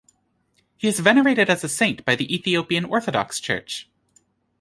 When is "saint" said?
1.69-2.03